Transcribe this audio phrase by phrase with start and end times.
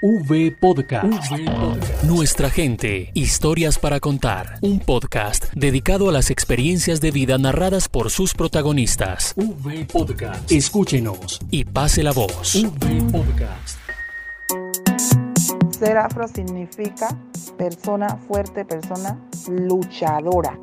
[0.00, 1.32] V Podcast.
[2.04, 4.58] Nuestra gente, historias para contar.
[4.62, 9.34] Un podcast dedicado a las experiencias de vida narradas por sus protagonistas.
[9.34, 10.52] V Podcast.
[10.52, 12.54] Escúchenos y pase la voz.
[12.54, 13.76] V Podcast.
[15.76, 17.08] Ser afro significa
[17.56, 19.18] persona fuerte, persona
[19.48, 20.56] luchadora.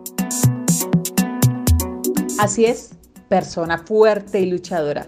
[2.39, 2.91] Así es,
[3.27, 5.07] persona fuerte y luchadora.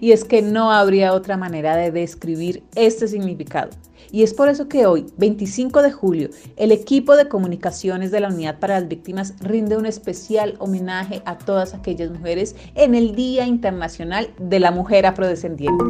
[0.00, 3.70] Y es que no habría otra manera de describir este significado.
[4.12, 8.28] Y es por eso que hoy, 25 de julio, el equipo de comunicaciones de la
[8.28, 13.46] Unidad para las Víctimas rinde un especial homenaje a todas aquellas mujeres en el Día
[13.46, 15.84] Internacional de la Mujer Afrodescendiente.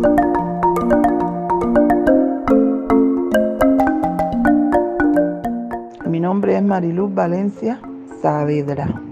[6.07, 7.81] Mi nombre es Mariluz Valencia
[8.23, 9.03] Saavedra.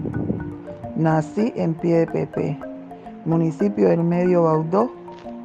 [0.95, 2.59] Nací en Pie de Pepe
[3.25, 4.91] municipio del Medio Baudó,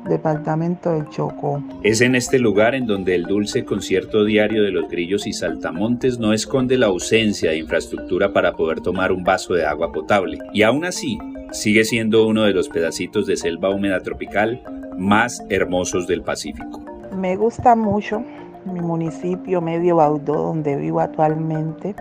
[0.09, 1.63] departamento del Chocó.
[1.83, 6.19] Es en este lugar en donde el dulce concierto diario de los grillos y saltamontes
[6.19, 10.39] no esconde la ausencia de infraestructura para poder tomar un vaso de agua potable.
[10.53, 11.19] Y aún así,
[11.53, 14.63] sigue siendo uno de los pedacitos de selva húmeda tropical
[14.97, 16.83] más hermosos del Pacífico.
[17.17, 18.23] Me gusta mucho
[18.65, 21.95] mi municipio Medio Baudó, donde vivo actualmente,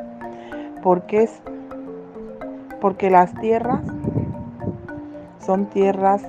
[0.83, 1.41] porque es
[2.81, 3.81] porque las tierras
[5.50, 6.22] son tierras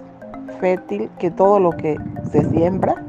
[0.61, 1.99] fértiles que todo lo que
[2.33, 3.05] se siembra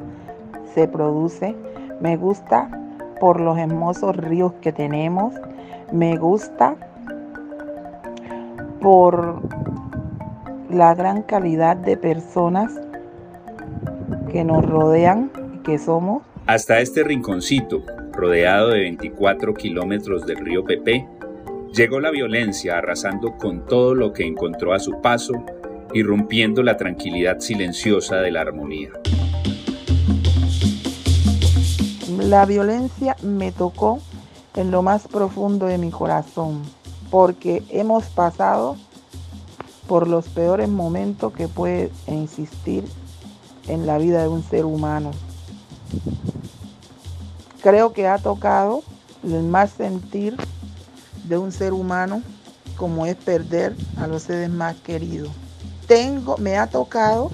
[0.74, 1.56] se produce.
[2.02, 2.70] Me gusta
[3.22, 5.34] por los hermosos ríos que tenemos.
[5.94, 6.76] Me gusta
[8.82, 9.40] por
[10.70, 12.78] la gran calidad de personas
[14.34, 16.24] que nos rodean y que somos.
[16.46, 21.08] Hasta este rinconcito, rodeado de 24 kilómetros del río Pepe,
[21.74, 25.46] llegó la violencia arrasando con todo lo que encontró a su paso
[25.94, 28.90] irrumpiendo la tranquilidad silenciosa de la armonía.
[32.18, 34.00] La violencia me tocó
[34.56, 36.62] en lo más profundo de mi corazón,
[37.10, 38.78] porque hemos pasado
[39.88, 42.86] por los peores momentos que puede existir
[43.68, 45.12] en la vida de un ser humano.
[47.62, 48.84] Creo que ha tocado
[49.24, 50.36] el más sentir
[51.26, 52.22] de un ser humano
[52.76, 55.30] como es perder a los seres más queridos
[55.92, 57.32] tengo, me ha tocado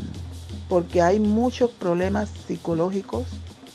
[0.68, 3.28] porque hay muchos problemas psicológicos,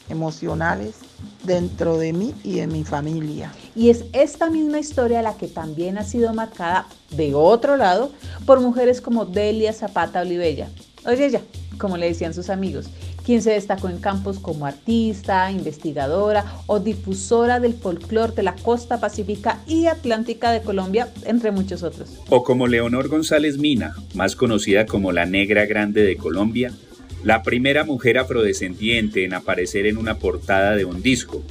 [0.09, 0.97] emocionales
[1.45, 3.53] dentro de mí y de mi familia.
[3.77, 8.11] Y es esta misma historia la que también ha sido marcada de otro lado
[8.45, 10.69] por mujeres como Delia Zapata Olivella.
[11.07, 11.43] Oye, ya,
[11.79, 12.87] como le decían sus amigos,
[13.25, 19.01] quien se destacó en campos como artista, investigadora o difusora del folclore de la costa
[19.01, 22.21] pacífica y atlántica de Colombia, entre muchos otros.
[22.29, 26.73] O como Leonor González Mina, más conocida como la Negra Grande de Colombia,
[27.25, 31.45] la primera mujer afrodescendiente en aparecer en una portada de un disco.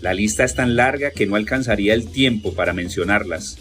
[0.00, 3.58] La lista es tan larga que no alcanzaría el tiempo para mencionarlas.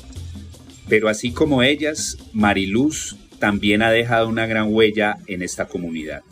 [0.90, 6.24] Pero así como ellas, Mariluz también ha dejado una gran huella en esta comunidad.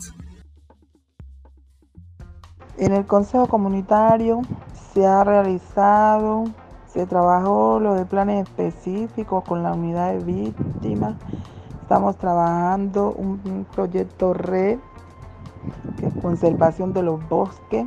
[2.78, 4.42] En el Consejo Comunitario
[4.92, 6.44] se ha realizado,
[6.86, 11.14] se trabajó lo de planes específicos con la unidad de víctimas.
[11.80, 14.78] Estamos trabajando un, proyecto red,
[15.98, 17.86] que es conservación de los bosques,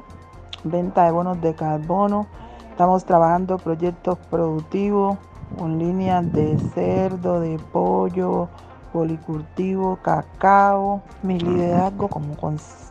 [0.63, 2.25] venta de bonos de carbono.
[2.71, 5.19] Estamos trabajando proyectos productivos
[5.59, 8.50] con líneas de cerdo, de pollo,
[8.91, 11.01] policultivo, cacao.
[11.23, 12.35] Mi liderazgo como,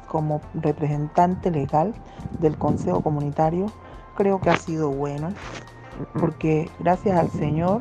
[0.07, 1.95] como representante legal
[2.41, 3.67] del Consejo Comunitario
[4.17, 5.29] creo que ha sido bueno
[6.19, 7.81] porque gracias al Señor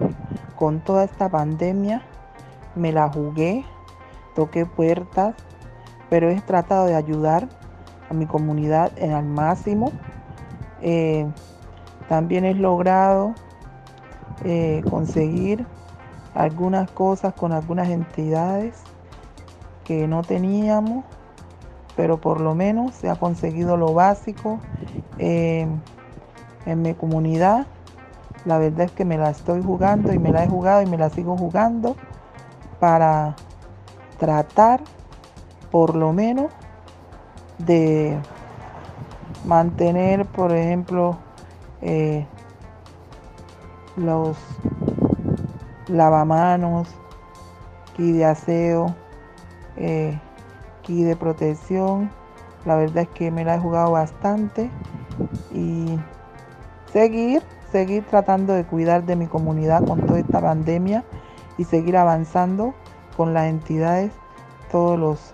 [0.56, 2.02] con toda esta pandemia
[2.76, 3.66] me la jugué,
[4.36, 5.36] toqué puertas,
[6.10, 7.48] pero he tratado de ayudar
[8.10, 9.92] a mi comunidad en al máximo.
[10.82, 11.28] Eh,
[12.08, 13.34] también he logrado
[14.44, 15.66] eh, conseguir
[16.34, 18.76] algunas cosas con algunas entidades
[19.84, 21.06] que no teníamos,
[21.96, 24.60] pero por lo menos se ha conseguido lo básico
[25.18, 25.68] eh,
[26.66, 27.66] en mi comunidad.
[28.46, 30.98] La verdad es que me la estoy jugando y me la he jugado y me
[30.98, 31.96] la sigo jugando
[32.80, 33.36] para
[34.20, 34.82] tratar
[35.72, 36.52] por lo menos
[37.58, 38.18] de
[39.46, 41.18] mantener, por ejemplo,
[41.82, 42.26] eh,
[43.96, 44.38] los
[45.88, 46.88] lavamanos,
[47.96, 48.96] kit de aseo,
[49.78, 50.20] eh,
[50.88, 52.10] de protección.
[52.66, 54.70] La verdad es que me la he jugado bastante
[55.54, 56.00] y
[56.92, 57.42] seguir,
[57.72, 61.04] seguir tratando de cuidar de mi comunidad con toda esta pandemia
[61.58, 62.74] y seguir avanzando
[63.16, 64.12] con las entidades
[64.72, 65.34] todos los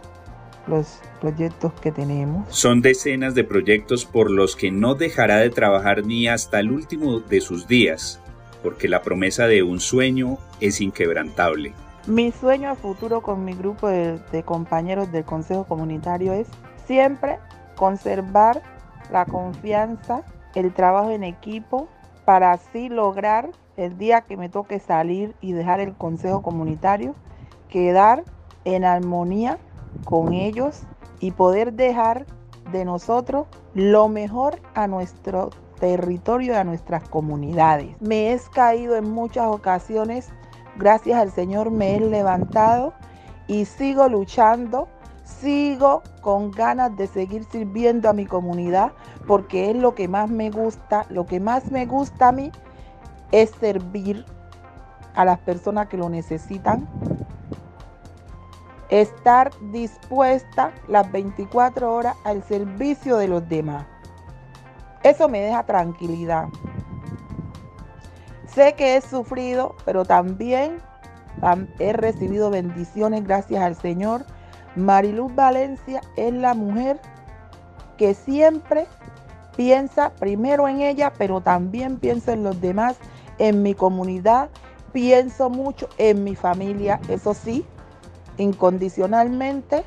[0.67, 2.47] los proyectos que tenemos.
[2.49, 7.19] Son decenas de proyectos por los que no dejará de trabajar ni hasta el último
[7.19, 8.21] de sus días,
[8.63, 11.73] porque la promesa de un sueño es inquebrantable.
[12.07, 16.47] Mi sueño a futuro con mi grupo de, compañeros del Consejo Comunitario es
[16.85, 17.39] siempre
[17.75, 18.61] conservar
[19.11, 20.23] la confianza,
[20.55, 21.87] el trabajo en equipo,
[22.25, 27.15] para así lograr el día que me toque salir y dejar el Consejo Comunitario,
[27.69, 28.23] quedar
[28.65, 29.57] en armonía
[30.05, 30.83] con ellos
[31.19, 32.25] y poder dejar
[32.71, 37.95] de nosotros lo mejor a nuestro territorio y a nuestras comunidades.
[37.99, 40.29] Me he caído en muchas ocasiones,
[40.77, 42.93] gracias al Señor me he levantado
[43.47, 44.87] y sigo luchando,
[45.23, 48.93] sigo con ganas de seguir sirviendo a mi comunidad
[49.27, 52.51] porque es lo que más me gusta, lo que más me gusta a mí
[53.31, 54.25] es servir
[55.15, 56.87] a las personas que lo necesitan
[58.89, 63.87] estar dispuesta las 24 horas al servicio de los demás.
[65.03, 66.47] Eso me deja tranquilidad.
[68.47, 70.77] Sé que he sufrido, pero también
[71.79, 74.25] he recibido bendiciones gracias al Señor.
[74.75, 76.99] Mariluz Valencia es la mujer
[77.97, 78.87] que siempre
[79.55, 82.95] piensa primero en ella, pero también piensa en los demás,
[83.39, 84.49] en mi comunidad,
[84.93, 87.65] pienso mucho en mi familia, eso sí,
[88.37, 89.83] incondicionalmente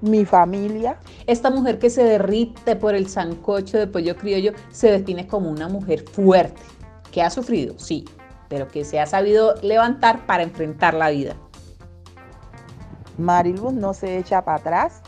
[0.00, 0.98] mi familia.
[1.26, 5.68] Esta mujer que se derrite por el sancocho de pollo criollo se define como una
[5.68, 6.60] mujer fuerte,
[7.10, 8.04] que ha sufrido, sí,
[8.48, 11.34] pero que se ha sabido levantar para enfrentar la vida.
[13.18, 15.00] Mariluz no se echa para atrás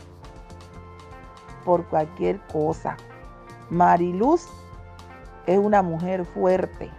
[1.63, 2.97] por cualquier cosa.
[3.69, 4.47] Mariluz
[5.45, 6.89] es una mujer fuerte.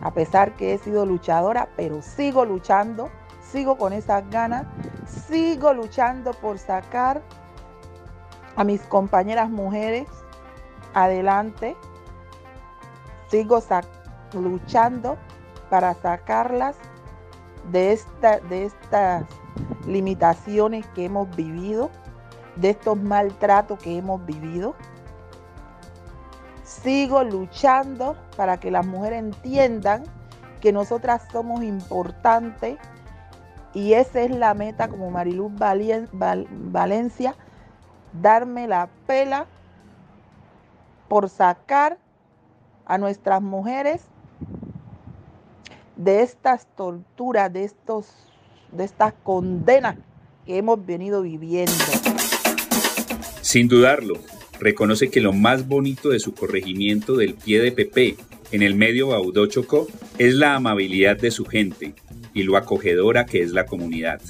[0.00, 3.10] A pesar que he sido luchadora, pero sigo luchando
[3.52, 4.66] sigo con esas ganas,
[5.12, 7.22] sigo luchando por sacar
[8.56, 10.06] a mis compañeras mujeres
[10.94, 11.76] adelante,
[13.28, 13.62] sigo
[14.34, 15.16] luchando
[15.70, 16.76] para sacarlas
[17.70, 19.24] de, esta, de estas
[19.86, 21.90] limitaciones que hemos vivido,
[22.56, 24.74] de estos maltratos que hemos vivido.
[26.62, 30.04] Sigo luchando para que las mujeres entiendan
[30.60, 32.78] que nosotras somos importantes
[33.74, 35.52] y esa es la meta como Mariluz
[36.12, 37.34] Valencia,
[38.20, 39.46] darme la pela
[41.08, 41.98] por sacar
[42.84, 44.02] a nuestras mujeres
[45.96, 48.08] de estas torturas, de, estos,
[48.72, 49.96] de estas condenas
[50.46, 51.72] que hemos venido viviendo.
[53.40, 54.14] Sin dudarlo,
[54.58, 58.16] reconoce que lo más bonito de su corregimiento del pie de Pepe
[58.50, 59.86] en el medio Baudó Chocó
[60.18, 61.94] es la amabilidad de su gente,
[62.34, 64.20] y lo acogedora que es la comunidad,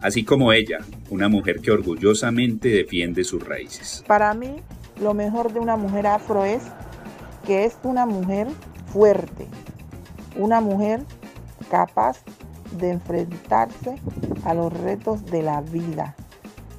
[0.00, 0.78] así como ella,
[1.10, 4.04] una mujer que orgullosamente defiende sus raíces.
[4.06, 4.56] Para mí,
[5.00, 6.62] lo mejor de una mujer afro es
[7.46, 8.48] que es una mujer
[8.86, 9.46] fuerte,
[10.36, 11.02] una mujer
[11.70, 12.22] capaz
[12.78, 13.96] de enfrentarse
[14.44, 16.14] a los retos de la vida,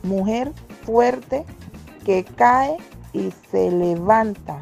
[0.04, 0.52] mujer
[0.84, 1.46] fuerte
[2.06, 2.78] que cae
[3.14, 4.60] y se levanta,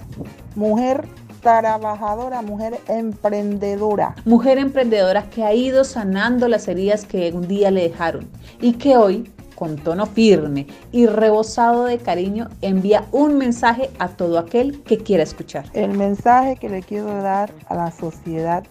[0.56, 1.08] mujer
[1.42, 4.16] trabajadora, mujer emprendedora.
[4.26, 8.30] Mujer emprendedora que ha ido sanando las heridas que un día le dejaron
[8.62, 14.40] y que hoy, con tono firme y rebosado de cariño, envía un mensaje a todo
[14.40, 15.66] aquel que quiera escuchar.
[15.74, 18.64] El mensaje que le quiero dar a la sociedad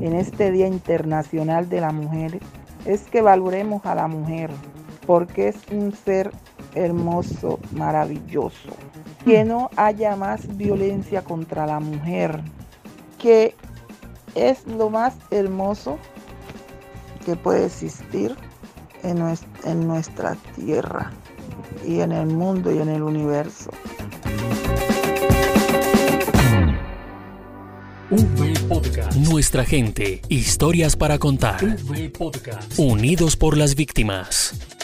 [0.00, 2.40] en este Día Internacional de la Mujer
[2.84, 4.50] es que valoremos a la mujer
[5.06, 6.30] porque es un ser
[6.74, 8.70] hermoso, maravilloso.
[9.26, 12.40] Que no haya más violencia contra la mujer,
[13.18, 13.56] que
[14.36, 15.98] es lo más hermoso
[17.24, 18.36] que puede existir
[19.02, 19.18] en
[19.88, 21.10] nuestra, tierra
[21.84, 23.70] y en el mundo y en el universo.
[28.68, 29.16] Podcast.
[29.16, 31.58] Nuestra gente, historias para contar.
[32.76, 34.75] Unidos por las víctimas.